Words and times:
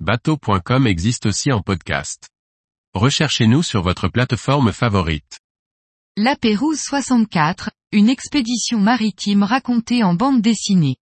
Bateau.com 0.00 0.88
existe 0.88 1.26
aussi 1.26 1.52
en 1.52 1.62
podcast. 1.62 2.28
Recherchez-nous 2.94 3.62
sur 3.62 3.82
votre 3.82 4.08
plateforme 4.08 4.72
favorite. 4.72 5.38
La 6.16 6.34
Pérouse 6.34 6.80
64, 6.80 7.70
une 7.92 8.08
expédition 8.08 8.80
maritime 8.80 9.44
racontée 9.44 10.02
en 10.02 10.14
bande 10.14 10.42
dessinée. 10.42 10.96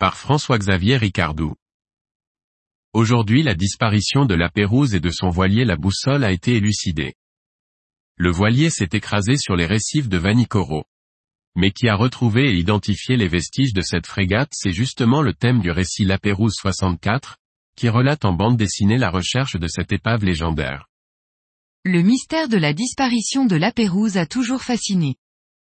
Par 0.00 0.16
François-Xavier 0.16 0.96
Ricardou. 0.96 1.54
Aujourd'hui 2.92 3.44
la 3.44 3.54
disparition 3.54 4.26
de 4.26 4.34
la 4.34 4.48
Pérouse 4.48 4.96
et 4.96 5.00
de 5.00 5.10
son 5.10 5.28
voilier 5.28 5.64
la 5.64 5.76
boussole 5.76 6.24
a 6.24 6.32
été 6.32 6.56
élucidée. 6.56 7.14
Le 8.16 8.32
voilier 8.32 8.70
s'est 8.70 8.90
écrasé 8.92 9.36
sur 9.36 9.54
les 9.54 9.66
récifs 9.66 10.08
de 10.08 10.18
Vanicoro. 10.18 10.84
Mais 11.54 11.70
qui 11.70 11.88
a 11.88 11.94
retrouvé 11.94 12.50
et 12.50 12.58
identifié 12.58 13.16
les 13.16 13.28
vestiges 13.28 13.72
de 13.72 13.82
cette 13.82 14.08
frégate 14.08 14.50
c'est 14.52 14.72
justement 14.72 15.22
le 15.22 15.32
thème 15.32 15.60
du 15.60 15.70
récit 15.70 16.04
La 16.04 16.18
Pérouse 16.18 16.54
64, 16.56 17.38
qui 17.76 17.88
relate 17.88 18.24
en 18.24 18.32
bande 18.32 18.56
dessinée 18.56 18.98
la 18.98 19.10
recherche 19.10 19.56
de 19.56 19.68
cette 19.68 19.92
épave 19.92 20.24
légendaire. 20.24 20.86
Le 21.84 22.02
mystère 22.02 22.48
de 22.48 22.56
la 22.56 22.72
disparition 22.72 23.44
de 23.44 23.54
la 23.54 23.70
Pérouse 23.70 24.16
a 24.16 24.26
toujours 24.26 24.62
fasciné. 24.62 25.16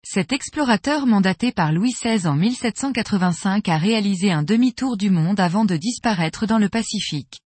Cet 0.04 0.32
explorateur 0.32 1.06
mandaté 1.06 1.52
par 1.52 1.72
Louis 1.72 1.94
XVI 1.94 2.28
en 2.28 2.36
1785 2.36 3.70
a 3.70 3.78
réalisé 3.78 4.32
un 4.32 4.44
demi-tour 4.44 4.98
du 4.98 5.10
monde 5.10 5.40
avant 5.40 5.66
de 5.66 5.78
disparaître 5.78 6.46
dans 6.46 6.58
le 6.58 6.70
Pacifique. 6.70 7.40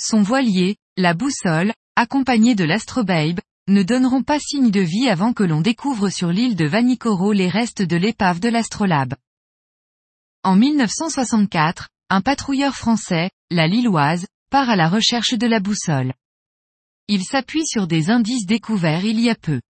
Son 0.00 0.22
voilier, 0.22 0.76
la 0.96 1.14
boussole, 1.14 1.72
accompagné 1.96 2.54
de 2.54 2.64
l'astrobabe, 2.64 3.40
ne 3.68 3.82
donneront 3.82 4.22
pas 4.22 4.38
signe 4.38 4.70
de 4.70 4.80
vie 4.80 5.08
avant 5.08 5.32
que 5.32 5.42
l'on 5.42 5.60
découvre 5.60 6.08
sur 6.08 6.28
l'île 6.28 6.54
de 6.54 6.66
Vanicoro 6.66 7.32
les 7.32 7.48
restes 7.48 7.82
de 7.82 7.96
l'épave 7.96 8.38
de 8.38 8.48
l'astrolabe. 8.48 9.14
En 10.44 10.54
1964, 10.54 11.88
un 12.08 12.20
patrouilleur 12.20 12.76
français, 12.76 13.30
la 13.50 13.66
Lilloise, 13.66 14.26
part 14.50 14.70
à 14.70 14.76
la 14.76 14.88
recherche 14.88 15.34
de 15.34 15.46
la 15.46 15.58
boussole. 15.58 16.12
Il 17.08 17.24
s'appuie 17.24 17.66
sur 17.66 17.88
des 17.88 18.10
indices 18.10 18.46
découverts 18.46 19.04
il 19.04 19.18
y 19.18 19.28
a 19.28 19.34
peu. 19.34 19.60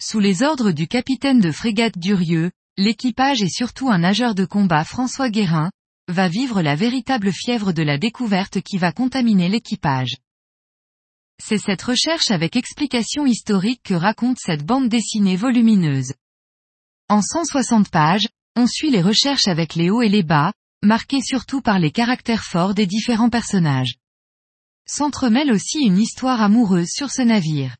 Sous 0.00 0.20
les 0.20 0.42
ordres 0.42 0.70
du 0.70 0.86
capitaine 0.86 1.40
de 1.40 1.50
frégate 1.50 1.98
Durieux, 1.98 2.50
l'équipage 2.76 3.42
et 3.42 3.48
surtout 3.48 3.90
un 3.90 3.98
nageur 3.98 4.34
de 4.34 4.44
combat 4.44 4.84
François 4.84 5.30
Guérin, 5.30 5.70
va 6.08 6.28
vivre 6.28 6.60
la 6.60 6.74
véritable 6.74 7.32
fièvre 7.32 7.72
de 7.72 7.82
la 7.82 7.96
découverte 7.96 8.60
qui 8.60 8.76
va 8.76 8.92
contaminer 8.92 9.48
l'équipage. 9.48 10.16
C'est 11.42 11.58
cette 11.58 11.82
recherche 11.82 12.30
avec 12.30 12.56
explication 12.56 13.24
historique 13.24 13.82
que 13.82 13.94
raconte 13.94 14.38
cette 14.38 14.64
bande 14.64 14.88
dessinée 14.88 15.36
volumineuse. 15.36 16.12
En 17.08 17.22
160 17.22 17.88
pages, 17.90 18.28
on 18.56 18.66
suit 18.66 18.90
les 18.90 19.02
recherches 19.02 19.48
avec 19.48 19.74
les 19.74 19.88
hauts 19.88 20.02
et 20.02 20.08
les 20.08 20.22
bas, 20.22 20.52
marqués 20.82 21.22
surtout 21.22 21.60
par 21.60 21.78
les 21.78 21.90
caractères 21.90 22.44
forts 22.44 22.74
des 22.74 22.86
différents 22.86 23.30
personnages. 23.30 23.96
S'entremêle 24.86 25.52
aussi 25.52 25.80
une 25.80 25.98
histoire 25.98 26.40
amoureuse 26.40 26.88
sur 26.90 27.10
ce 27.10 27.22
navire. 27.22 27.76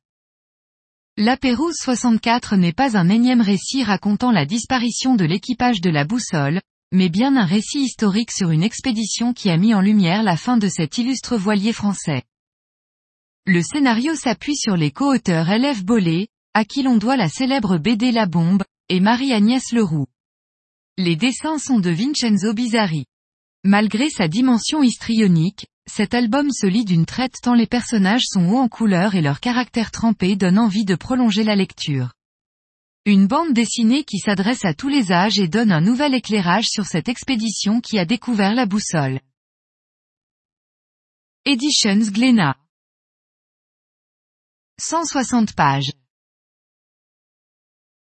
La 1.17 1.37
Pérouse 1.37 1.77
64 1.77 2.57
n'est 2.57 2.73
pas 2.73 2.97
un 2.97 3.09
énième 3.09 3.41
récit 3.41 3.83
racontant 3.83 4.31
la 4.31 4.47
disparition 4.47 5.15
de 5.15 5.25
l'équipage 5.25 5.81
de 5.81 5.91
la 5.91 6.05
boussole, 6.05 6.61
mais 6.93 7.09
bien 7.09 7.37
un 7.37 7.45
récit 7.45 7.81
historique 7.81 8.31
sur 8.31 8.51
une 8.51 8.63
expédition 8.63 9.33
qui 9.33 9.51
a 9.51 9.57
mis 9.57 9.75
en 9.75 9.81
lumière 9.81 10.23
la 10.23 10.37
fin 10.37 10.57
de 10.59 10.69
cet 10.69 10.99
illustre 10.99 11.37
voilier 11.37 11.73
français. 11.73 12.23
Le 13.47 13.63
scénario 13.63 14.15
s'appuie 14.15 14.57
sur 14.57 14.77
les 14.77 14.91
co-auteurs 14.91 15.49
Élève 15.51 15.85
Bollé, 15.85 16.29
à 16.55 16.65
qui 16.65 16.83
l'on 16.83 16.99
doit 16.99 17.17
la 17.17 17.29
célèbre 17.29 17.79
BD 17.79 18.13
La 18.13 18.27
Bombe, 18.27 18.63
et 18.89 19.01
Marie-Agnès 19.01 19.73
Leroux. 19.73 20.07
Les 21.01 21.15
dessins 21.15 21.59
sont 21.59 21.79
de 21.79 21.91
Vincenzo 21.91 22.53
Bizzarri. 22.55 23.05
Malgré 23.63 24.11
sa 24.11 24.27
dimension 24.27 24.83
histrionique, 24.83 25.69
cet 25.87 26.13
album 26.13 26.51
se 26.51 26.67
lit 26.67 26.85
d'une 26.85 27.07
traite 27.07 27.37
tant 27.41 27.55
les 27.55 27.69
personnages 27.69 28.25
sont 28.27 28.49
hauts 28.49 28.59
en 28.59 28.69
couleur 28.69 29.15
et 29.15 29.23
leur 29.23 29.39
caractère 29.39 29.93
trempé 29.93 30.35
donne 30.35 30.59
envie 30.59 30.85
de 30.85 30.97
prolonger 30.97 31.45
la 31.45 31.55
lecture. 31.55 32.15
Une 33.05 33.29
bande 33.29 33.53
dessinée 33.53 34.03
qui 34.03 34.19
s'adresse 34.19 34.65
à 34.65 34.75
tous 34.75 34.89
les 34.89 35.13
âges 35.13 35.39
et 35.39 35.47
donne 35.47 35.71
un 35.71 35.81
nouvel 35.81 36.15
éclairage 36.15 36.67
sur 36.67 36.85
cette 36.85 37.09
expédition 37.09 37.81
qui 37.81 38.01
a 38.01 38.05
découvert 38.05 38.57
la 38.57 38.67
boussole. 38.67 39.21
Editions 41.45 42.11
Glénat 42.11 42.57
160 44.81 45.53
pages 45.55 45.93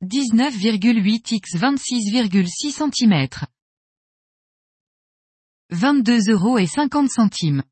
19,8 0.03 1.33
x 1.33 1.55
26,6 1.55 2.71
cm 2.71 3.27
22 5.69 6.29
euros 6.29 6.57
et 6.57 6.67
50 6.67 7.09
centimes 7.09 7.63